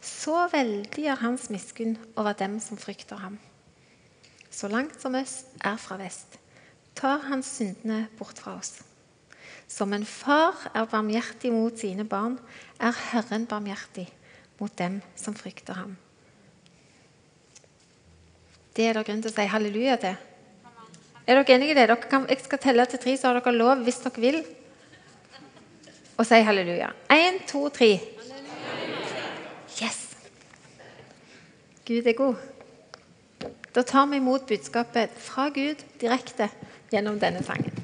[0.00, 3.38] så veldig er hans miskunn over dem som frykter ham.
[4.50, 6.38] Så langt som øst er fra vest,
[6.94, 8.78] tar han syndene bort fra oss.
[9.68, 12.38] Som en far er barmhjertig mot sine barn,
[12.78, 14.06] er Herren barmhjertig
[14.60, 15.96] mot dem som frykter ham.
[18.74, 20.16] Det er det grunn til å si halleluja til.
[21.24, 21.98] Er dere enige i det?
[22.10, 24.40] Kan, jeg skal telle til tre, så har dere lov hvis dere vil
[26.14, 26.92] og si halleluja.
[27.10, 27.96] Én, to, tre.
[29.80, 30.02] Yes!
[31.86, 32.42] Gud er god.
[33.74, 36.46] Da tar vi imot budskapet fra Gud direkte
[36.90, 37.83] gjennom denne sangen.